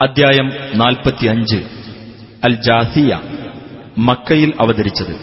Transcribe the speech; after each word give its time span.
അദ്ധ്യായം 0.00 0.48
നാൽപ്പത്തിയഞ്ച് 0.80 1.58
അൽ 2.42 2.54
ജാസിയ 2.66 3.10
മക്കയിൽ 4.08 4.50
അവതരിച്ചത് 4.58 5.14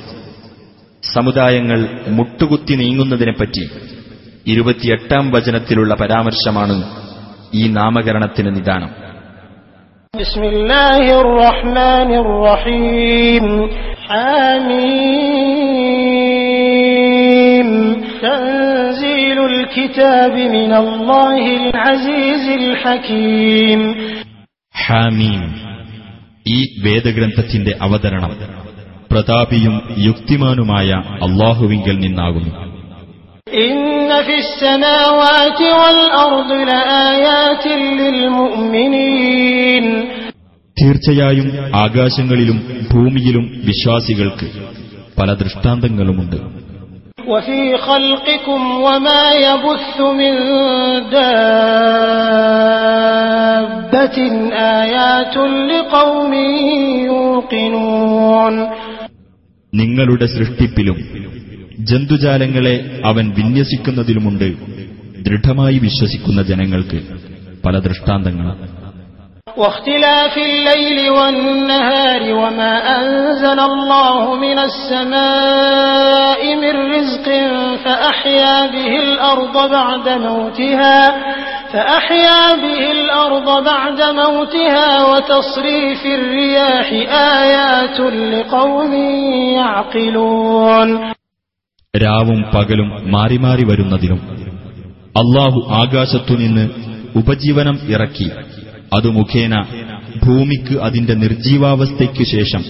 സമുദായങ്ങൾ 1.03 1.79
മുട്ടുകുത്തി 2.17 2.73
നീങ്ങുന്നതിനെപ്പറ്റി 2.81 3.63
ഇരുപത്തിയെട്ടാം 4.45 5.25
വചനത്തിലുള്ള 5.35 5.93
പരാമർശമാണ് 6.01 6.77
ഈ 7.53 7.63
നാമകരണത്തിന് 7.79 8.51
നിദാനം 8.57 8.91
بسم 10.13 10.43
الله 10.53 11.03
الرحمن 11.21 12.09
الرحيم 12.23 13.45
حميم 16.71 17.69
تنزيل 18.21 19.37
الكتاب 19.45 20.33
من 20.57 20.71
الله 20.75 21.41
العزيز 21.59 22.45
الحكيم 22.57 23.79
ഹാമീം 24.86 25.66
ഈ 26.48 26.76
വേദഗ്രന്ഥത്തിന്റെ 26.84 27.74
അവതരണം 27.80 28.36
പ്രതാപിയും 29.12 29.94
യുക്തിമാനുമായ 29.98 30.90
അള്ളാഹുവിങ്കിൽ 30.98 31.98
നിന്നാകുന്നു. 31.98 32.66
തീർച്ചയായും 40.82 41.76
ആകാശങ്ങളിലും 41.76 42.86
ഭൂമിയിലും 42.92 43.62
വിശ്വാസികൾക്ക് 43.64 44.46
പല 45.18 45.32
ദൃഷ്ടാന്തങ്ങളുമുണ്ട്. 45.34 46.65
وفي 47.27 47.77
خلقكم 47.79 48.61
وما 48.81 49.31
يبث 49.39 49.97
من 50.11 50.33
دابة 52.81 54.17
آيات 54.81 55.35
لقوم 55.71 56.33
يوقنون 57.05 58.55
നിങ്ങളുടെ 59.73 60.25
സൃഷ്ടിപ്പിലും 60.25 60.97
ജന്തുജാലങ്ങളെ 61.83 62.75
അവൻ 63.05 63.25
വിന്യസിക്കുന്നതിലുമുണ്ട് 63.29 64.47
ദൃഢമായി 65.21 65.77
വിശ്വസിക്കുന്ന 65.79 66.41
ജനങ്ങൾക്ക് 66.41 66.99
പല 67.65 67.79
ദൃഷ്ടാന്തങ്ങൾ 67.79 68.47
واختلاف 69.57 70.37
الليل 70.39 71.09
والنهار 71.09 72.33
وما 72.33 72.73
أنزل 72.99 73.59
الله 73.61 74.35
من 74.35 74.59
السماء 74.59 76.41
من 76.55 76.73
رزق 76.93 77.27
فأحيا 77.85 78.65
به 78.67 78.93
الأرض 78.99 79.71
بعد 79.71 80.09
موتها 80.21 80.99
فأحيا 81.73 82.55
به 82.55 82.91
الأرض 82.91 83.63
بعد 83.63 84.01
موتها 84.13 85.03
وتصريف 85.03 86.05
الرياح 86.19 86.87
آيات 87.39 87.97
لقوم 88.33 88.93
يعقلون 89.57 90.89
രാവും 91.93 92.41
പകലും 92.53 92.89
മാറി 93.05 93.37
മാറി 93.37 93.63
വരുന്നതിനും 93.63 94.19
അള്ളാഹു 95.15 95.59
ആകാശത്തുനിന്ന് 95.71 96.65
ഉപജീവനം 97.15 97.77
ഇറക്കി 97.87 98.27
അതു 98.94 99.08
മുഖേന 99.08 99.66
ഭൂമിക്ക് 100.26 100.78
അതിന്റെ 100.80 101.14
നിർജീവാവസ്ഥയ്ക്കു 101.14 102.22
ശേഷം 102.22 102.64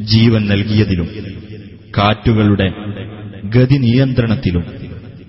ജീവൻ 0.00 0.46
നൽകിയതിലും 0.46 1.08
കാറ്റുകളുടെ 1.98 2.72
ഗതി 3.44 3.78
നിയന്ത്രണത്തിലും 3.78 4.64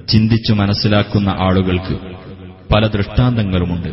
ചിന്തിച്ചു 0.08 0.54
മനസ്സിലാക്കുന്ന 0.54 1.30
ആളുകൾക്ക് 1.30 1.96
പല 2.74 2.88
ദൃഷ്ടാന്തങ്ങളുമുണ്ട്. 2.88 3.90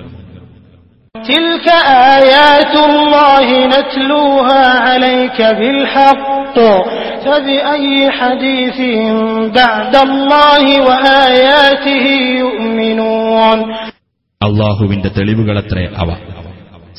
അള്ളാഹുവിന്റെ 14.43 15.09
തെളിവുകളത്രേ 15.09 15.89
അവ. 15.97 16.17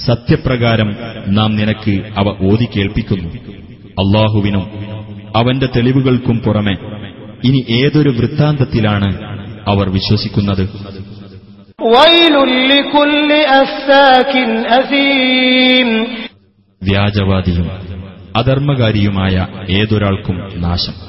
സത്യപ്രകാരം 0.05 0.95
നാം 1.27 1.55
നിനക്ക് 1.55 1.91
അവ 1.91 2.51
ഓതി 2.51 2.67
കേൾപ്പിക്കുന്നു. 2.75 3.29
അള്ളാഹുവിനും 3.89 4.71
അവന്റെ 5.35 5.65
തെളിവുകൾക്കും 5.75 6.39
പുറമെ 6.39 6.73
ഇനി 7.43 7.65
ഏതൊരു 7.69 8.09
വൃത്താന്തത്തിലാണ് 8.09 9.37
അവർ 9.67 9.89
വിശ്വസിക്കുന്നത്? 9.89 10.69
വ്യാജവാദിയും 16.83 17.71
അധർമ്മകാരിയുമായ 18.37 19.47
ഏതൊരാൾക്കും 19.69 20.61
നാശം. 20.61 21.06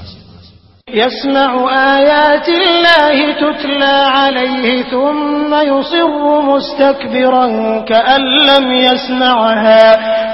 يسمع 0.88 1.52
آيات 1.94 2.48
الله 2.52 3.16
تتلى 3.36 3.96
عليه 4.14 4.66
ثم 4.86 5.52
يصر 5.68 6.12
مستكبرا 6.50 7.46
كأن 7.84 8.22
لم 8.44 8.66
يسمعها 8.84 9.84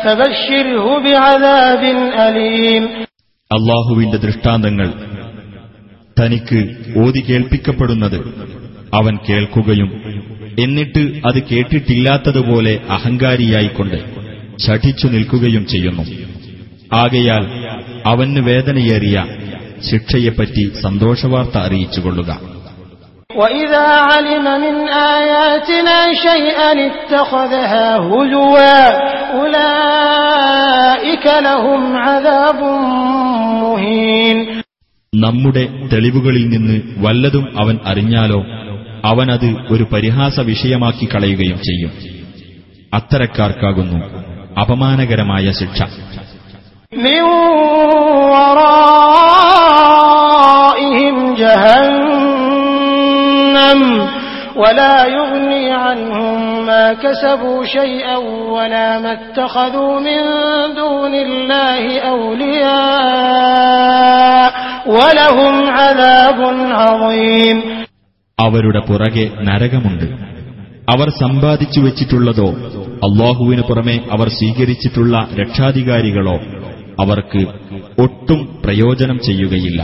فبشره 0.03 0.85
بعذاب 0.99 1.83
أليم 2.19 2.83
അള്ളാഹുവിന്റെ 3.51 4.17
ദൃഷ്ടാന്തങ്ങൾ 4.25 4.87
തനിക്ക് 6.17 6.59
ഓതി 7.03 7.21
കേൾപ്പിക്കപ്പെടുന്നത് 7.27 8.17
അവൻ 8.93 9.13
കേൾക്കുകയും 9.27 9.89
എന്നിട്ട് 10.57 11.03
അത് 11.29 11.39
കേട്ടിട്ടില്ലാത്തതുപോലെ 11.49 12.73
അഹങ്കാരിയായിക്കൊണ്ട് 12.95 13.97
ശഠിച്ചു 14.65 15.07
നിൽക്കുകയും 15.07 15.63
ചെയ്യുന്നു 15.73 16.03
ആകയാൽ 16.95 17.43
അവന് 18.11 18.41
വേദനയേറിയ 18.47 19.17
ശിക്ഷയെപ്പറ്റി 19.90 20.72
സന്തോഷവാർത്ത 20.82 21.58
അറിയിച്ചുകൊള്ളുക. 21.58 22.54
നമ്മുടെ 35.14 35.88
തെളിവുകളിൽ 35.92 36.48
നിന്ന് 36.48 36.80
വല്ലതും 36.98 37.60
അവൻ 37.60 37.78
അറിഞ്ഞാലോ 37.84 38.44
അവനത് 39.04 39.56
ഒരു 39.70 39.86
പരിഹാസ 39.92 40.40
വിഷയമാക്കി 40.40 41.04
കളയുകയും 41.04 41.58
ചെയ്യും. 41.58 41.92
അത്തരക്കാർക്കാകുന്നു 42.94 44.24
അപമാനകരമായ 44.60 45.50
ശിക്ഷ. 45.50 45.82
جهنم 52.59 53.81
ولا 54.55 54.97
يغني 55.07 55.71
عنهم 55.73 56.39
ما 56.65 56.93
كسبوا 56.95 57.63
شيئا 57.65 58.17
ولا 58.55 58.99
ما 58.99 59.11
اتخذوا 59.13 59.99
من 59.99 60.21
دون 60.75 61.13
الله 61.17 61.83
أولياء 63.49 64.49
ولهم 64.89 65.53
عذاب 65.69 66.39
عظيم 66.73 67.57
അവരുടെ 68.37 68.81
പുറകെ 68.89 69.25
നരകമുണ്ട് 69.47 70.05
അവർ 70.93 71.07
സമ്പാദിച്ചു 71.21 71.79
വെച്ചിട്ടുള്ളതോ 71.79 72.49
അള്ളാഹുവിനു 73.07 73.63
പുറമെ 73.69 73.95
അവർ 74.15 74.27
സ്വീകരിച്ചിട്ടുള്ള 74.37 75.15
രക്ഷാധികാരികളോ 75.41 76.37
അവർക്ക് 77.03 77.41
ഒട്ടും 78.05 78.39
പ്രയോജനം 78.63 79.17
ചെയ്യുകയില്ല 79.27 79.81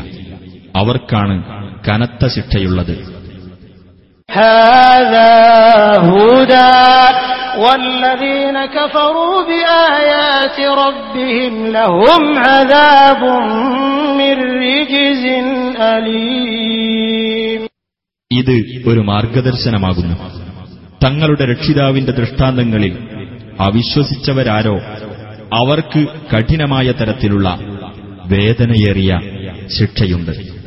അവർക്കാണ് 0.77 1.45
കനത്ത 1.89 2.27
ശിക്ഷയുള്ളത്. 2.27 3.21
ഇത് 18.33 18.83
ഒരു 18.87 19.01
മാർഗദർശനമാകുന്നു. 19.01 20.17
തങ്ങളുടെ 21.05 21.45
രക്ഷിതാവിന്റെ 21.45 22.13
ദൃഷ്ടാന്തങ്ങളിൽ 22.13 22.99
അവിശ്വസിച്ചവരാരോ 23.61 24.79
അവർക്ക് 25.53 26.07
കഠിനമായ 26.37 26.93
തരത്തിലുള്ള 26.93 27.59
വേദനയേറിയ 28.27 29.21
ശിക്ഷയുണ്ട്. 29.79 30.60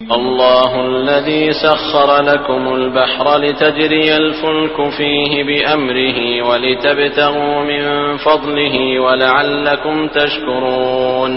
الله 0.00 0.72
الذي 0.88 1.42
سخر 1.54 2.22
لكم 2.22 2.62
البحر 2.74 3.26
لتجري 3.38 4.16
الفلك 4.16 4.76
فيه 4.90 5.32
بأمره 5.44 6.18
ولتبتغوا 6.48 7.58
من 7.64 7.82
فضله 8.18 8.74
ولعلكم 9.00 9.96
تشكرون 10.10 11.32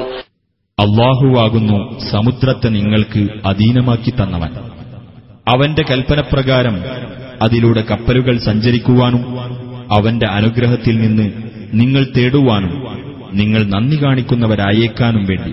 അള്ളാഹുവാകുന്നു 0.78 1.78
സമുദ്രത്തെ 2.12 2.69
നിങ്ങൾക്ക് 2.69 3.22
അധീനമാക്കി 3.50 4.12
തന്നവൻ 4.13 4.51
അവന്റെ 5.48 5.84
കൽപ്പനപ്രകാരം 5.84 6.75
അതിലൂടെ 7.42 7.81
കപ്പലുകൾ 7.89 8.36
സഞ്ചരിക്കുവാനും 8.42 9.24
അവന്റെ 9.89 10.28
അനുഗ്രഹത്തിൽ 10.38 10.95
നിന്ന് 10.98 11.28
നിങ്ങൾ 11.74 12.04
തേടുവാനും 12.18 12.74
നിങ്ങൾ 13.31 13.62
നന്ദി 13.74 13.98
കാണിക്കുന്നവരായേക്കാനും 14.04 15.24
വേണ്ടി 15.31 15.51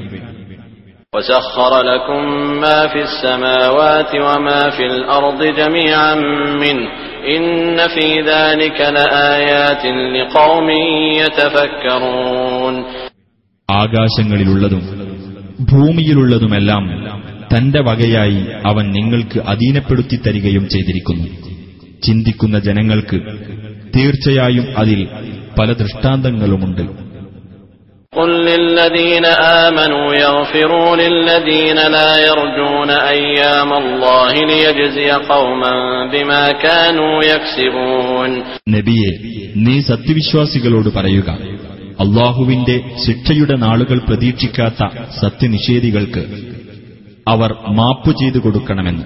وسخر 1.12 1.72
لكم 1.84 2.20
ما 2.60 2.86
في 2.86 3.00
السماوات 3.02 4.10
وما 4.20 4.70
في 4.70 4.84
الأرض 4.86 5.40
جميعا 5.54 6.14
منه 6.56 6.86
إن 7.28 7.46
في 7.88 8.08
ذلك 8.24 8.78
لآيات 8.92 9.82
لقوم 10.14 10.68
يتفكرون 11.20 12.74
ആകാശങ്ങളിലുള്ളതും 13.68 14.82
ഭൂമിയിലുള്ളതുമെല്ലാം 15.70 16.84
തന്റെ 17.48 17.80
വകയായി 17.80 18.40
അവൻ 18.70 18.84
നിങ്ങൾക്ക് 18.90 19.38
അധീനപ്പെടുത്തി 19.52 20.16
തരികയും 20.18 20.64
ചെയ്തിരിക്കുന്നു 20.74 21.28
ചിന്തിക്കുന്ന 22.02 22.56
ജനങ്ങൾക്ക് 22.58 23.18
തീർച്ചയായും 23.94 24.66
അതിൽ 24.80 25.00
പല 25.58 25.68
ദൃഷ്ടാന്തങ്ങളുമുണ്ട് 25.82 26.84
قل 28.18 28.30
للذين 28.44 29.24
آمنوا 29.60 30.14
يغفروا 30.16 30.96
للذين 30.96 31.78
لا 31.88 32.10
يرجون 32.20 32.90
أيام 33.16 33.70
الله 33.74 34.32
ليجزي 34.44 35.10
قوما 35.24 35.72
بما 36.06 36.42
كانوا 36.60 37.14
يكسبون 37.24 38.30
നബിയെ 38.74 39.10
നീ 39.64 39.74
സത്യവിശ്വാസികളോട് 39.90 40.88
പറയുക 40.92 41.28
അള്ളാഹുവിന്റെ 42.04 42.76
ശിക്ഷയുടെ 43.04 43.56
നാളുകൾ 43.58 43.98
പ്രതീക്ഷിക്കാത്ത 44.08 44.80
സത്യനിഷേധികൾക്ക് 45.20 46.22
അവർ 47.26 47.50
മാപ്പു 47.78 48.12
ചെയ്തു 48.20 48.38
കൊടുക്കണമെന്ന് 48.38 49.04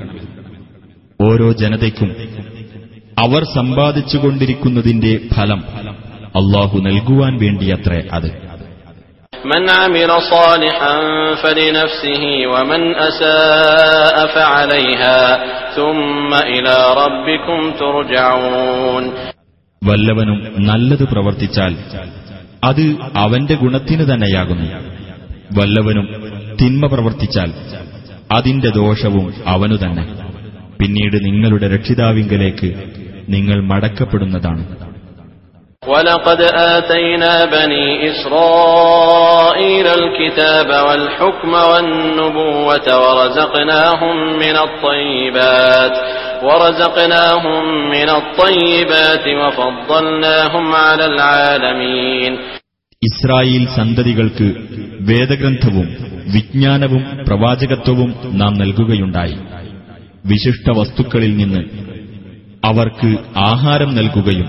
ഓരോ 1.21 1.49
ജനതയ്ക്കും 1.63 2.11
അവർ 3.19 3.43
സമ്പാദിച്ചുകൊണ്ടിരിക്കുന്നതിന്റെ 3.57 5.13
ഫലം 5.35 5.61
അള്ളാഹു 6.41 6.77
നൽകുവാൻ 6.87 7.35
വേണ്ടിയത്രേ 7.45 8.01
അത് 8.19 8.31
من 9.45 9.71
عمل 9.73 10.11
صالحا 10.29 10.95
فلنفسه 11.37 12.23
ومن 12.47 12.81
أساء 13.01 14.17
فعليها 14.29 15.21
ثم 15.77 16.31
إلى 16.49 16.77
ربكم 17.03 17.59
ترجعون 17.79 19.05
വല്ലവനും 19.83 20.39
നല്ലത് 20.69 21.05
പ്രവർത്തിച്ചാൽ 21.11 21.73
അത് 22.63 22.85
അവന്റെ 23.23 23.55
ഗുണത്തിന് 23.55 24.05
തന്നെയാകുന്നു 24.05 24.67
വല്ലവനും 25.59 26.07
തിന്മ 26.59 26.83
പ്രവർത്തിച്ചാൽ 26.93 27.51
അതിന്റെ 28.31 28.71
ദോഷവും 28.79 29.27
അവനു 29.53 29.77
തന്നെ 29.83 30.05
പിന്നീട് 30.81 31.17
നിങ്ങളുടെ 31.27 31.67
രക്ഷിതാവിങ്കലേക്ക് 31.75 32.71
നിങ്ങൾ 33.29 33.59
മടക്കപ്പെടുന്നതാണ് 33.71 34.65
ولقد 35.83 36.41
آتينا 36.75 37.45
بني 37.47 37.87
إسرائيل 38.11 39.87
الكتاب 40.01 40.69
والحكم 40.87 41.53
والنبوة 41.71 42.87
ورزقناهم 42.99 44.17
من 44.35 44.57
الطيبات 44.59 45.95
ورزقناهم 46.43 47.63
من 47.91 48.09
الطيبات 48.11 49.25
وفضلناهم 49.41 50.67
على 50.77 51.07
العالمين 51.09 52.33
ഇസ്രായേൽ 53.03 53.65
സന്തതികൾക്ക് 53.77 54.47
വേദഗ്രന്ഥവും 55.09 55.87
വിജ്ഞാനവും 56.35 57.03
പ്രവാചകത്വവും 57.27 58.09
നാം 58.41 58.53
നൽകുകയുണ്ടായി 58.63 59.37
വിശിഷ്ട 60.25 60.71
വസ്തുക്കളിൽ 60.79 61.33
നിന്ന് 61.37 61.63
അവർക്ക് 62.65 63.11
ആഹാരം 63.51 63.91
നൽകുകയും 63.95 64.49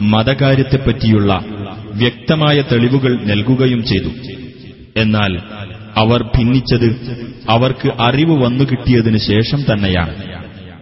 മതകാര്യത്തെപ്പറ്റിയുള്ള 0.00 1.44
വ്യക്തമായ 1.92 2.62
തെളിവുകൾ 2.72 3.24
നൽകുകയും 3.24 3.84
ചെയ്തു. 3.84 4.08
എന്നാൽ 4.96 5.38
അവർ 5.96 6.22
ഭിന്നിച്ചത് 6.22 7.16
അവർക്ക് 7.48 7.92
അറിവ് 8.00 8.44
വന്നു 8.44 8.64
കിട്ടിയതിനു 8.64 9.18
ശേഷം 9.18 9.62
തന്നെയാണ്. 9.72 10.14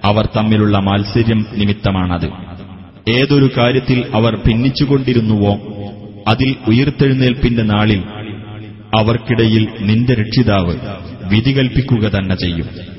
അവർ 0.04 0.28
തമ്മിലുള്ള 0.36 0.78
മാത്സര്യം 0.78 1.46
നിമിത്തമാണത്. 1.54 2.30
ഏതൊരു 3.10 3.50
കാര്യത്തിൽ 3.58 4.04
അവർ 4.14 4.36
ഭിന്നിച്ചുകൊണ്ടിരുന്നുവോ 4.36 5.58
അതിൽ 6.28 6.56
ഉയർത്തെഴുന്നേൽപ്പിന്റെ 6.68 7.62
നാളിൽ 7.62 8.02
അവർക്കിടയിൽ 8.98 9.68
നിന്റെ 9.80 10.14
രക്ഷിതാവ് 10.14 10.76
വിധി 11.30 11.50
കൽപ്പിക്കുക 11.50 12.08
തന്നെ 12.08 12.34
ചെയ്യും. 12.34 12.89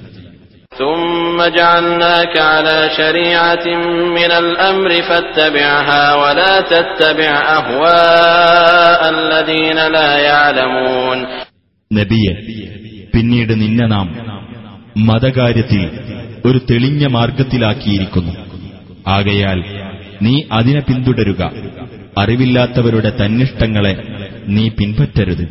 ثم 0.80 1.38
جعلناك 1.50 2.34
على 2.52 2.78
شريعة 2.90 3.66
من 4.10 4.30
الأمر 4.34 4.90
فاتبعها 5.02 6.14
ولا 6.14 6.54
تتبع 6.62 7.32
أهواء 7.58 9.00
الذين 9.10 9.78
لا 9.88 10.10
يعلمون 10.20 11.18
നബിയെ 11.90 12.32
പിന്നീട് 13.14 13.52
നിന്നെ 13.54 13.86
നാം 13.86 14.08
മതകാര്യത്തിൽ 15.08 15.82
ഒരു 16.44 16.58
തെളിഞ്ഞ 16.70 17.02
മാർഗത്തിലാക്കിയിരിക്കുന്നു 17.08 18.32
ആകയാൽ 19.08 19.58
നീ 20.22 20.34
അതിനെ 20.52 20.80
പിന്തുടരുക 20.80 21.42
അറിവില്ലാത്തവരുടെ 22.18 23.10
തന്നിഷ്ടങ്ങളെ 23.20 23.94
നീ 24.54 24.64
പിൻപറ്റരുത് 24.78 25.44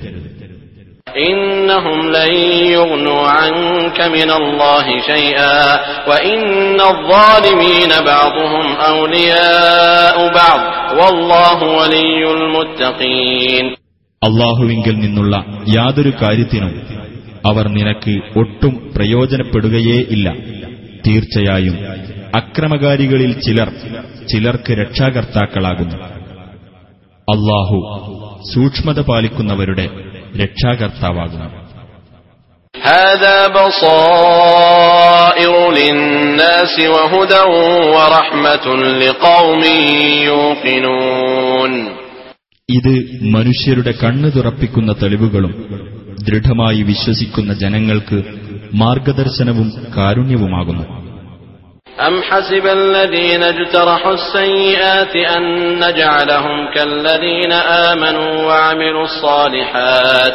إنهم 1.24 2.00
لن 2.10 2.32
يغنوا 2.70 3.24
عنك 3.30 4.02
من 4.10 4.30
الله 4.32 4.86
شيئا 5.04 5.60
وإن 6.08 6.44
الظالمين 6.84 7.92
بعضهم 8.06 8.66
أولياء 8.94 10.18
بعض 10.34 10.60
والله 10.94 11.60
ولي 11.74 12.24
المتقين 12.32 13.66
അള്ളാഹുവിങ്കിൽ 14.22 14.96
നിന്നുള്ള 14.98 15.36
യാതൊരു 15.72 16.12
കാര്യത്തിനും 16.22 16.72
അവർ 17.46 17.66
നിനക്ക് 17.76 18.14
ഒട്ടും 18.42 18.74
പ്രയോജനപ്പെടുകയേ 18.96 19.98
ഇല്ല 20.16 20.28
തീർച്ചയായും 21.06 21.76
അക്രമകാരികളിൽ 22.40 23.32
ചിലർ 23.46 23.70
ചിലർക്ക് 24.32 24.74
രക്ഷാകർത്താക്കളാകുന്നു 24.82 25.98
അള്ളാഹു 27.28 27.78
സൂക്ഷ്മത 28.54 29.00
പാലിക്കുന്നവരുടെ 29.10 29.86
രക്ഷാകർത്താവാകുന്നു. 30.37 31.61
ഇത് 42.71 43.25
മനുഷ്യരുടെ 43.25 43.95
കണ്ണു 44.03 44.29
തുറപ്പിക്കുന്ന 44.29 44.95
തെളിവുകളും 45.03 45.79
ദൃഢമായി 46.29 46.83
വിശ്വസിക്കുന്ന 46.83 47.55
ജനങ്ങൾക്ക് 47.55 48.23
മാർഗദർശനവും 48.75 49.73
കാരുണ്യവുമാകുന്നു. 49.97 51.00
أم 52.00 52.22
حسب 52.22 52.66
الذين 52.70 53.44
اجترحوا 53.46 54.14
السيئات 54.14 55.16
أن 55.28 55.44
نجعلهم 55.80 56.74
كالذين 56.76 57.52
آمنوا 57.92 58.44
وعملوا 58.44 59.04
الصالحات 59.04 60.34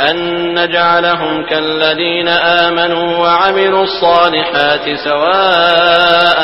أن 0.00 0.16
نجعلهم 0.54 1.46
كالذين 1.46 2.28
آمنوا 2.64 3.16
وعملوا 3.16 3.84
الصالحات 3.84 4.84
سواء 5.00 6.38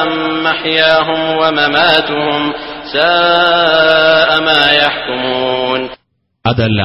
محياهم 0.44 1.20
ومماتهم 1.40 2.40
ساء 2.94 4.30
ما 4.40 4.62
يحكمون 4.82 5.80
അതല്ല 6.44 6.80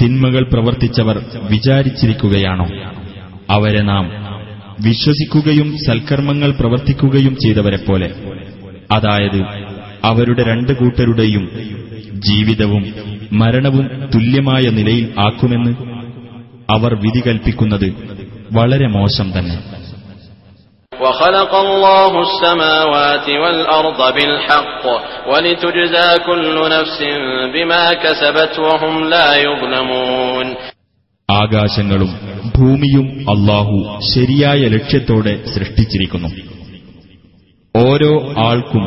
തിന്മകൾ 0.00 0.42
പ്രവർത്തിച്ചവർ 0.52 1.16
വിചാരിച്ചിരിക്കുകയാണോ 1.52 2.66
അവരെ 3.48 3.82
നാം 3.82 4.04
വിശ്വസിക്കുകയും 4.84 5.68
സൽക്കർമ്മങ്ങൾ 5.84 6.50
പ്രവർത്തിക്കുകയും 6.58 7.34
ചെയ്തവരെപ്പോലെ 7.36 8.08
അതായത് 8.94 9.40
അവരുടെ 10.04 10.42
രണ്ട് 10.42 10.72
കൂട്ടരുടെയും 10.72 11.44
ജീവിതവും 12.26 12.84
മരണവും 13.40 13.84
തുല്യമായ 14.14 14.64
നിലയിൽ 14.70 15.06
ആക്കുമെന്ന് 15.26 15.72
അവർ 16.68 16.94
വിധി 17.04 17.20
കൽപ്പിക്കുന്നത് 17.26 17.88
വളരെ 18.52 18.88
മോശം 18.96 19.28
തന്നെ 19.36 19.58
وخلق 20.92 21.52
الله 21.56 22.12
السماوات 22.22 23.26
والأرض 23.42 24.00
بالحق 24.14 24.82
ولتجزى 25.30 26.08
كل 26.20 26.56
نفس 26.70 26.98
بما 27.54 27.84
كسبت 27.94 28.54
وهم 28.60 28.94
لا 29.06 29.28
يظلمون 29.38 30.46
ആകാശങ്ങളും 31.28 32.10
ഭൂമിയും 32.56 33.06
അള്ളാഹു 33.32 33.76
ശരിയായ 34.10 34.62
ലക്ഷ്യത്തോടെ 34.68 35.34
സൃഷ്ടിച്ചിരിക്കുന്നു 35.52 36.30
ഓരോ 37.74 38.12
ആൾക്കും 38.46 38.86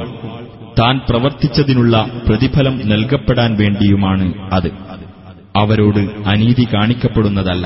താൻ 0.79 0.96
പ്രവർത്തിച്ചതിനുള്ള 1.08 1.96
പ്രതിഫലം 2.27 2.75
നൽകപ്പെടാൻ 2.91 3.51
വേണ്ടിയുമാണ് 3.62 4.27
അത് 4.53 4.70
അവരോട് 5.55 6.03
അനീതി 6.32 6.67
കാണിക്കപ്പെടുന്നതല്ല 6.74 7.65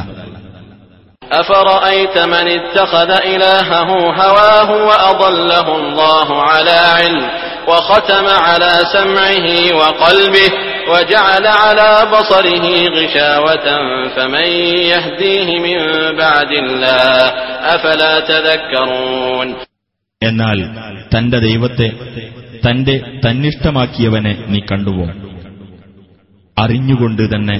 أفرأيت 1.42 2.18
من 2.28 2.46
اتخذ 2.52 3.10
إلهه 3.28 3.90
هواه 4.16 4.70
وأضله 4.88 5.68
الله 5.78 6.28
على 6.44 6.78
علم 6.98 7.26
وختم 7.68 8.26
على 8.40 8.72
سمعه 8.90 9.48
وقلبه 9.80 10.50
وجعل 10.88 11.46
على 11.60 11.92
بصره 12.08 12.66
غشاوة 12.90 13.68
فمن 14.10 14.48
يهديه 14.86 15.48
من 15.60 15.80
بعد 16.16 16.52
الله 16.54 17.22
أفلا 17.76 18.14
تذكرون 18.24 19.48
എന്നാൽ 20.22 20.60
തന്റെ 21.14 21.38
ദൈവത്തെ 21.42 21.88
തന്റെ 22.64 22.96
തന്നിഷ്ടമാക്കിയവനെ 23.24 24.34
നീ 24.52 24.60
കണ്ടുവോ 24.70 25.06
അറിഞ്ഞുകൊണ്ട് 26.58 27.24
തന്നെ 27.34 27.58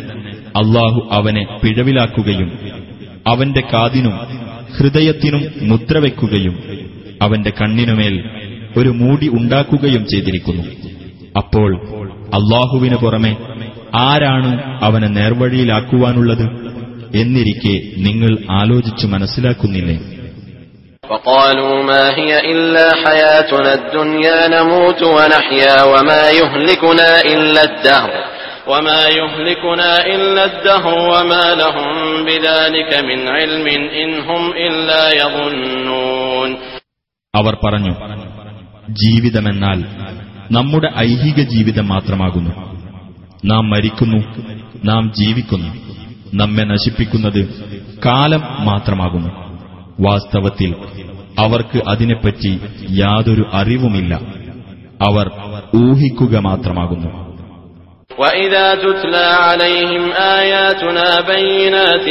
അള്ളാഹു 0.56 1.00
അവനെ 1.12 1.44
പിഴവിലാക്കുകയും 1.62 2.50
അവന്റെ 3.26 3.62
കാതിനും 3.74 4.16
ഹൃദയത്തിനും 4.76 5.44
മുദ്രവെക്കുകയും 5.70 6.56
അവന്റെ 7.22 7.52
കണ്ണിനുമേൽ 7.60 8.16
ഒരു 8.78 8.92
മൂടി 9.02 9.28
ഉണ്ടാക്കുകയും 9.38 10.04
ചെയ്തിരിക്കുന്നു 10.12 10.64
അപ്പോൾ 11.38 11.70
അള്ളാഹുവിന് 12.34 12.96
പുറമെ 12.96 13.34
ആരാണ് 14.08 14.52
അവനെ 14.82 15.10
നേർവഴിയിലാക്കുവാനുള്ളത് 15.18 16.46
എന്നിരിക്കെ 17.14 17.76
നിങ്ങൾ 18.00 18.32
ആലോചിച്ചു 18.52 19.08
മനസ്സിലാക്കുന്നില്ലേ 19.08 19.98
وقالوا 21.10 21.76
ما 21.84 22.04
هي 22.12 22.32
إلا 22.54 22.86
حياتنا 23.04 23.72
الدنيا 23.74 24.48
نموت 24.50 25.02
ونحيا 25.18 25.76
وما 25.84 26.24
يهلكنا 26.32 27.10
إلا 27.26 27.62
الدهر 27.64 28.12
وما 28.68 29.02
يهلكنا 29.20 29.92
إلا 30.08 30.44
الدهر 30.46 30.96
وما 31.14 31.46
لهم 31.56 31.90
بذلك 32.26 32.92
من 33.02 33.20
علم 33.30 33.66
إن 33.96 34.10
هم 34.22 34.44
إلا 34.60 35.02
يظنون 35.22 36.50
അവർ 37.34 37.54
പറഞ്ഞു 37.64 37.94
ജീവിതമെന്നാൽ 39.02 39.80
നമ്മുടെ 40.53 40.93
ഐഹിക 40.99 41.43
ജീവിതം 41.43 41.89
മാത്രമാകുന്നു. 41.89 42.51
നാം 43.45 43.71
മരിക്കുന്നു 43.71 44.17
നാം 44.85 45.13
ജീവിക്കുന്നു 45.13 45.75
നമ്മെ 46.35 46.63
നശിപ്പിക്കുന്നത് 46.63 47.49
കാലം 48.07 48.41
മാത്രമാകുന്നു. 48.65 49.29
വാസ്തവത്തിൽ 50.01 50.75
അവർക്ക് 51.39 51.83
അതിനെപ്പറ്റി 51.89 52.61
യാതൊരു 52.91 53.45
അറിവുമില്ല. 53.53 54.15
അവർ 55.09 55.31
ഊഹിക്കുക 55.77 56.39
മാത്രമാകുന്നു. 56.39 57.22
وإذا 58.12 58.76
تتلى 58.76 59.28
عليهم 59.40 60.04
آياتنا 60.12 61.08
بينات 61.28 62.08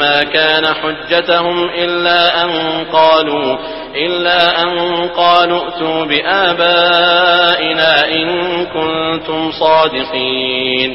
ما 0.00 0.22
كان 0.26 0.64
حجتهم 0.74 1.56
إلا 1.76 2.20
أن 2.44 2.50
قالوا 2.92 3.48
إلا 3.96 4.40
أن 4.62 4.70
قالوا 5.16 5.60
ائتوا 5.64 6.04
بآبائنا 6.04 7.90
إن 8.12 8.28
كنتم 8.68 9.40
صادقين 9.54 10.90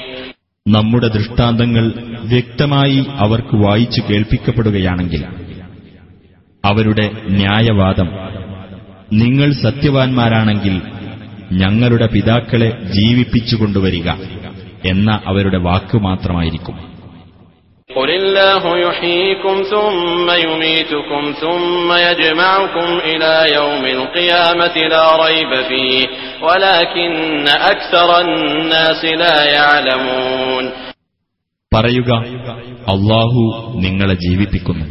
നമ്മുടെ 0.66 1.08
ദൃഷ്ടാന്തങ്ങൾ 1.10 1.86
വ്യക്തമായി 2.32 3.00
അവർക്ക് 3.24 3.56
വായിച്ചു 3.64 4.02
കേൾപ്പിക്കപ്പെടുകയാണെങ്കിൽ 4.10 5.22
അവരുടെ 6.64 7.06
ന്യായവാദം 7.40 8.10
നിങ്ങൾ 9.22 9.50
സത്യവാൻമാരാണെങ്കിൽ 9.64 10.76
ഞങ്ങളുടെ 11.62 12.08
പിതാക്കളെ 12.14 12.70
ജീവിപ്പിച്ചുകൊണ്ടുവരിക 12.96 14.08
എന്ന 14.85 15.21
അവരുടെ 15.27 15.59
വാക്ക് 15.59 15.97
മാത്രമായിരിക്കും. 15.97 16.99
പറയുക 31.75 32.15
അള്ളാഹു 32.89 33.73
നിങ്ങളെ 33.77 34.15
ജീവിപ്പിക്കുന്നു. 34.15 34.85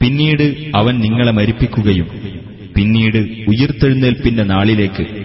പിന്നീട് 0.00 0.76
അവൻ 0.76 0.98
നിങ്ങളെ 0.98 1.30
മരിപ്പിക്കുകയും 1.30 2.38
പിന്നീട് 2.76 3.18
ഉയർത്തെഴുന്നേൽപ്പിന്റെ 3.48 4.42
നാളിലേക്ക് 4.42 5.24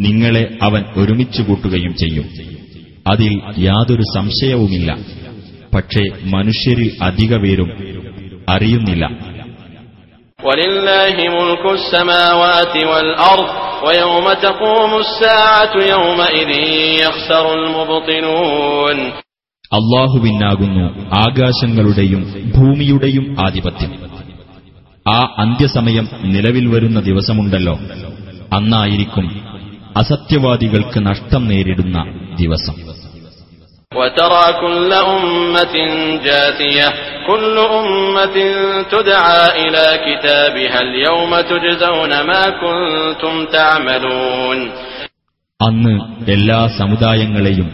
നിങ്ങളെ 0.00 0.58
അവൻ 0.62 0.84
ഒരുമിച്ചു 0.96 1.42
കൂട്ടുകയും 1.42 1.96
ചെയ്യും. 1.96 2.53
അതിൽ 3.06 3.40
യാതൊരു 3.58 4.02
സംശയവുമില്ല. 4.14 4.96
പക്ഷേ 5.74 6.02
മനുഷ്യരിൽ 6.24 6.90
അധിക 7.02 7.36
പേരും 7.36 7.70
അറിയുന്നില്ല 8.48 9.06
അള്ളാഹുവിനാകുന്നു 19.72 21.10
ആകാശങ്ങളുടെയും 21.14 22.52
ഭൂമിയുടെയും 22.56 23.36
ആധിപത്യം. 23.46 23.92
ആ 25.08 25.34
അന്ത്യസമയം 25.38 26.08
നിലവിൽ 26.24 26.66
വരുന്ന 26.66 27.00
ദിവസമുണ്ടല്ലോ. 27.00 27.78
അന്നായിരിക്കും 28.52 29.40
അസത്യവാദികൾക്ക് 29.96 31.06
നഷ്ടം 31.06 31.48
നേരിടുന്ന 31.48 32.04
ദിവസം. 32.40 32.93
وترى 34.03 34.45
كل 34.55 34.91
أمة 35.09 35.75
جاثية 36.21 36.87
كل 37.27 37.55
أمة 37.73 38.37
تدعى 38.85 39.43
إلى 39.59 39.85
كتابها 39.99 40.79
اليوم 40.81 41.31
تجزون 41.43 42.11
ما 42.23 42.43
كنتم 42.55 43.33
تعملون 43.47 44.59
അന്ന് 45.59 45.93
എല്ലാ 46.33 46.57
സമുദായങ്ങളെയും 46.75 47.67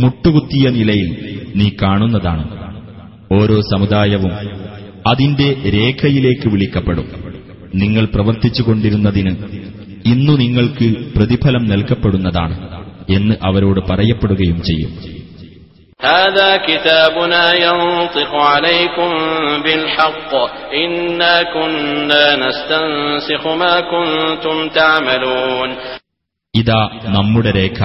മുട്ടുകുത്തിയ 0.00 0.64
നിലയിൽ 0.76 1.10
നീ 1.58 1.66
കാണുന്നതാണ് 1.82 2.44
ഓരോ 3.34 3.58
സമുദായവും 3.68 4.32
അതിന്റെ 5.06 5.46
രേഖയിലേക്ക് 5.76 6.48
വിളിക്കപ്പെടും 6.54 7.06
നിങ്ങൾ 7.74 8.04
പ്രവർത്തിച്ചുകൊണ്ടിരുന്നതിന് 8.14 9.32
ഇന്നു 10.06 10.34
നിങ്ങൾക്ക് 10.42 10.88
പ്രതിഫലം 11.14 11.64
നൽകപ്പെടുന്നതാണ് 11.72 12.56
എന്ന് 13.14 13.34
അവരോട് 13.48 13.80
പറയപ്പെടുകയും 13.90 14.58
ചെയ്യും 14.68 14.92
هذا 16.00 16.56
كتابنا 16.58 17.44
ينطق 17.56 18.32
عليكم 18.50 19.10
بالحق 19.64 20.32
إنا 20.76 21.42
كنا 21.44 22.24
نستنسخ 22.36 23.42
ما 23.54 23.74
كنتم 23.92 24.56
تعملون 24.70 25.70
ഇതാ 26.54 26.80
നമ്മുടെ 27.14 27.50
രേഖ 27.52 27.78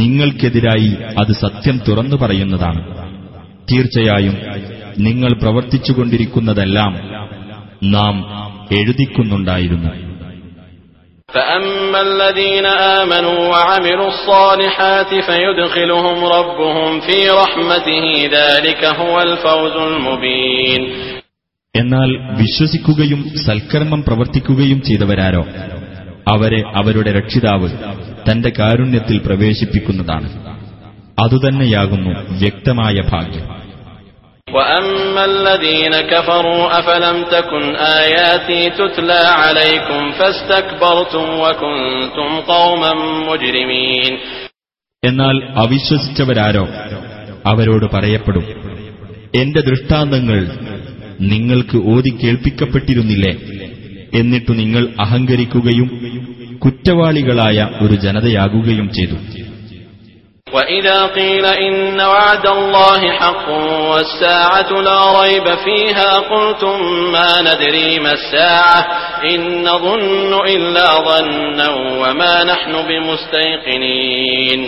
നിങ്ങൾക്കെതിരായി 0.00 0.90
അത് 1.20 1.32
സത്യം 1.42 1.76
തുറന്നു 1.86 2.16
പറയുന്നതാണ് 2.16 2.80
തീർച്ചയായും 3.70 4.36
നിങ്ങൾ 4.98 5.30
പ്രവർത്തിച്ചുകൊണ്ടിരിക്കുന്നതെല്ലാം 5.34 6.92
നാം 7.94 8.14
എഴുതിക്കുന്നുണ്ടായിരുന്നു 8.78 9.90
فأما 11.28 12.00
الذين 12.02 12.66
آمنوا 13.00 13.38
وعملوا 13.48 14.08
الصالحات 14.08 15.10
فيدخلهم 15.20 16.24
ربهم 16.28 17.00
في 17.00 17.18
رحمته 17.32 18.04
ذلك 18.30 18.82
هو 19.00 19.14
الفوز 19.22 19.74
المبين 19.84 20.82
എന്നാൽ 21.74 22.10
വിശ്വസിക്കുകയും 22.40 23.20
സൽക്കർമ്മം 23.46 24.00
പ്രവർത്തിക്കുകയും 24.02 24.80
ചെയ്തവരാരോ 24.80 25.42
അവരെ 26.26 26.60
അവരുടെ 26.74 27.10
രക്ഷിതാവ് 27.12 27.68
തന്റെ 28.28 28.50
കാരുണ്യത്തിൽ 28.58 29.16
പ്രവേശിപ്പിക്കുന്നതാണ് 29.18 30.28
അതുതന്നെയാകുന്നു 31.18 32.12
വ്യക്തമായ 32.40 32.96
ഭാഗ്യം 33.10 33.44
وأما 34.48 35.24
الذين 35.26 35.94
كفروا 36.04 36.78
أفلم 36.78 37.24
تكن 37.26 37.64
آياتي 37.76 38.70
تتلى 38.72 39.12
عليكم 39.40 40.12
فاستكبرتم 40.12 41.26
وكنتم 41.42 42.28
قوما 42.48 42.92
مجرمين 43.28 44.12
എന്നാൽ 45.02 45.36
അവിശ്വസിച്ചവരാരോ 45.62 46.64
അവരോട് 47.44 47.86
പറയപ്പെടും 47.92 48.44
എന്റെ 49.34 49.60
ദൃഷ്ടാന്തങ്ങൾ 49.60 50.38
നിങ്ങൾക്ക് 51.24 51.78
ഓതി 51.92 52.12
കേൾപ്പിക്കപ്പെട്ടിരുന്നില്ലേ 52.20 53.32
എന്നിട്ടു 54.12 54.52
നിങ്ങൾ 54.54 54.82
അഹങ്കരിക്കുകയും 55.00 55.88
കുറ്റവാളികളായ 56.64 57.58
ഒരു 57.84 57.94
ജനതയാകുകയും 58.04 58.88
ചെയ്തു 58.96 59.16
وإذا 60.48 61.06
قيل 61.08 61.44
إن 61.46 62.00
وعد 62.02 62.46
الله 62.48 63.00
حق 63.12 63.46
والساعة 63.90 64.70
لا 64.82 65.00
ريب 65.22 65.46
فيها 65.56 66.10
قلتم 66.24 66.76
ما 67.12 67.30
ندري 67.42 67.98
ما 67.98 68.12
الساعة 68.12 68.80
إن 69.24 69.40
نظن 69.62 70.32
إلا 70.46 70.86
ظنا 71.08 71.68
وما 72.02 72.34
نحن 72.44 72.72
بمستيقنين 72.88 74.60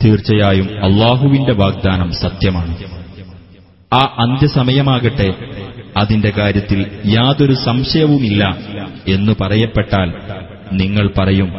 തീർച്ചയായും 0.00 0.66
അള്ളാഹുവിന്റെ 0.86 1.54
വാഗ്ദാനം 1.54 2.10
സത്യമാണ് 2.22 2.72
ആ 3.92 4.02
അന്ത്യസമയമാകട്ടെ 4.24 5.28
അതിന്റെ 6.00 6.30
കാര്യത്തിൽ 6.30 6.80
യാതൊരു 7.16 7.54
സംശയവുമില്ല 7.66 8.42
എന്ന് 9.06 9.32
പറയപ്പെട്ടാൽ 9.38 10.08
നിങ്ങൾ 10.72 11.06
പറയും 11.18 11.50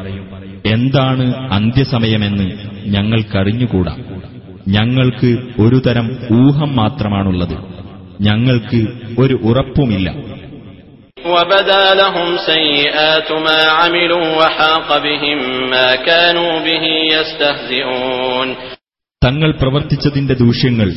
എന്താണ് 0.68 1.26
അന്ത്യസമയമെന്ന് 1.58 2.48
ഞങ്ങൾക്കറിഞ്ഞുകൂടാ. 2.87 3.97
ഞങ്ങൾക്ക് 4.69 5.63
ഒരു 5.63 5.83
തരം 5.87 6.11
ഊഹം 6.33 6.77
മാത്രമാണുള്ളത്. 6.77 7.59
ഞങ്ങൾക്ക് 8.21 8.87
ഒരു 9.19 9.35
ഉറപ്പുമില്ല. 9.35 10.15
തങ്ങൾ 19.25 19.53
പ്രവർത്തിച്ചതിന്റെ 19.53 20.35
ദൂഷ്യങ്ങൾ 20.35 20.93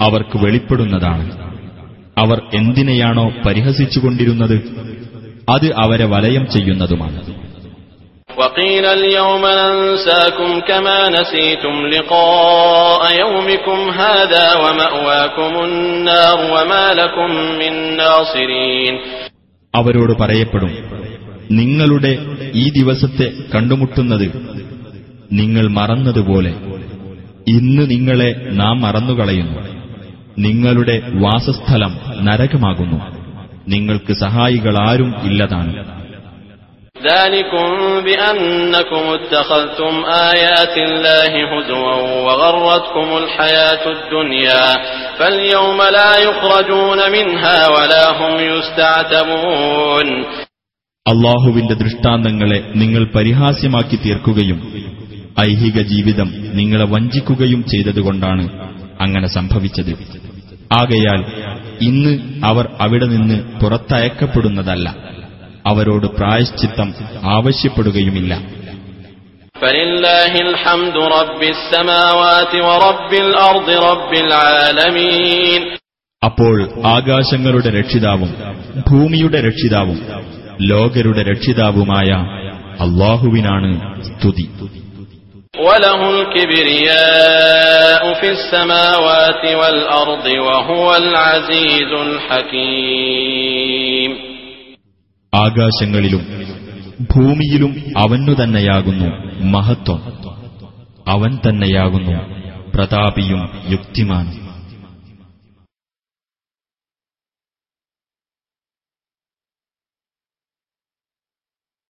അവർക്ക് 0.00 0.44
വെളിപ്പെടുന്നതാണ്. 0.44 1.46
അവർ 2.18 2.42
എന്തിനെയാണോ 2.54 3.32
പരിഹസിച്ചുകൊണ്ടിരുന്നത്? 3.46 4.86
അത് 5.48 5.74
അവരെ 5.74 6.04
വലയം 6.04 6.46
ചെയ്യുന്നതുമാണ്. 6.50 7.35
وقيل 8.36 8.84
اليوم 8.98 9.44
ننساكم 9.60 10.60
كما 10.60 11.08
نسيتم 11.08 11.86
لقاء 11.86 13.00
يومكم 13.20 13.78
هذا 13.90 14.46
ومأواكم 14.54 15.64
النار 15.64 16.38
وما 16.52 16.94
لكم 16.94 17.30
من 17.32 17.96
ناصرين. 17.96 18.98
അവരോട് 19.74 20.18
പറയപ്പെടും 20.18 20.70
നിങ്ങളുടെ 21.50 22.18
ഈ 22.54 22.68
ദിവസത്തെ 22.68 23.32
കണ്ടുമുട്ടുന്നത് 23.54 24.32
നിങ്ങൾ 25.32 25.68
മറന്നതുപോലെ. 25.68 26.54
ഇന്ന് 27.48 27.90
നിങ്ങളെ 27.90 28.34
നാം 28.50 28.80
മറന്നുകളയുന്നു. 28.80 29.60
നിങ്ങളുടെ 30.38 31.02
വാസസ്ഥലം 31.14 31.96
നരകമാകുന്നു. 32.24 33.00
നിങ്ങൾക്ക് 33.68 34.12
സഹായികളാരും 34.12 35.14
ഇല്ലതാണ്. 35.22 36.05
ذلكم 36.95 37.69
بأنكم 38.01 39.03
اتخذتم 39.11 39.93
آيات 40.31 40.75
الله 40.79 41.31
هزوا 41.51 41.95
وغرتكم 42.25 43.07
الحياة 43.17 43.83
الدنيا 43.87 44.65
فاليوم 45.19 45.79
لا 45.91 46.11
يخرجون 46.19 46.99
منها 47.11 47.59
ولا 47.69 48.05
هم 48.19 48.33
يستعتبون 48.49 50.07
അള്ളാഹുവിന്റെ 51.05 51.75
ദൃഷ്ടാന്തങ്ങളെ 51.75 52.57
നിങ്ങൾ 52.73 53.03
പരിഹാസ്യമാക്കി 53.15 53.97
തീർക്കുകയും 53.97 54.59
ഐഹിക 55.43 55.77
ജീവിതം 55.83 56.29
നിങ്ങളെ 56.59 56.85
വഞ്ചിക്കുകയും 56.85 57.61
ചെയ്തതുകൊണ്ടാണ് 57.63 58.43
അങ്ങനെ 58.99 59.27
സംഭവിച്ചത് 59.37 59.91
ആകയാൽ 60.71 61.21
ഇന്ന് 61.79 62.11
അവർ 62.43 62.65
അവിടെ 62.79 63.07
നിന്ന് 63.13 63.37
പുറത്തയക്കപ്പെടുന്നതല്ല 63.61 64.87
അവരോട് 65.66 66.06
പ്രായശ്ചിത്തം 66.06 66.94
ആവശ്യപ്പെടുകയുമില്ല. 67.24 68.40
അപ്പോൾ 76.24 76.68
ആകാശങ്ങളുടെ 76.86 77.80
രക്ഷിതാവും 77.80 78.34
ഭൂമിയുടെ 78.90 79.40
രക്ഷിതാവും 79.40 80.00
ലോകരുടെ 80.60 81.22
രക്ഷിതാവുമായ 81.22 82.26
അള്ളാഹുവിനാണ് 82.80 84.04
സ്തുതി. 84.04 84.50
ഹകീം. 92.30 94.35
ആകാശങ്ങളിലും 95.36 96.26
ഭൂമിയിലും 97.16 97.76
അവനു 97.96 98.34
തന്നെയാകുന്നു 98.42 99.38
മഹത്വം. 99.44 100.02
അവൻ 101.08 101.38
തന്നെയാകുന്നു 101.48 102.20
പ്രതാപിയും 102.74 103.48
യുക്തിമാനും. 103.68 104.45